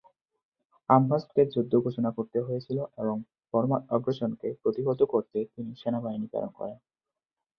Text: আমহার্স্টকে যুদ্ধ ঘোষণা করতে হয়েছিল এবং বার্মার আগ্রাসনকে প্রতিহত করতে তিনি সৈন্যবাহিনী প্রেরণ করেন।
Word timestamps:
আমহার্স্টকে 0.89 1.41
যুদ্ধ 1.53 1.73
ঘোষণা 1.85 2.09
করতে 2.17 2.37
হয়েছিল 2.41 2.77
এবং 3.01 3.17
বার্মার 3.53 3.81
আগ্রাসনকে 3.95 4.47
প্রতিহত 4.61 4.99
করতে 5.13 5.37
তিনি 5.53 5.71
সৈন্যবাহিনী 5.81 6.27
প্রেরণ 6.31 6.51
করেন। 6.59 6.77